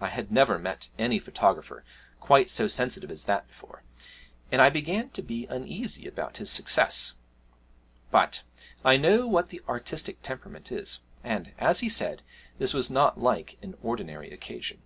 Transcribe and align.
I 0.00 0.08
had 0.08 0.32
never 0.32 0.58
met 0.58 0.88
any 0.98 1.18
photographer 1.18 1.84
quite 2.18 2.48
so 2.48 2.66
sensitive 2.66 3.10
as 3.10 3.24
that 3.24 3.46
before, 3.46 3.82
and 4.50 4.62
I 4.62 4.70
began 4.70 5.10
to 5.10 5.20
be 5.20 5.44
uneasy 5.48 6.08
about 6.08 6.38
his 6.38 6.50
success; 6.50 7.16
but 8.10 8.44
I 8.86 8.96
know 8.96 9.26
what 9.26 9.50
the 9.50 9.60
artistic 9.68 10.22
temperament 10.22 10.72
is, 10.72 11.02
and, 11.22 11.52
as 11.58 11.80
he 11.80 11.90
said, 11.90 12.22
this 12.56 12.72
was 12.72 12.88
not 12.90 13.20
like 13.20 13.58
an 13.60 13.76
ordinary 13.82 14.30
occasion. 14.30 14.80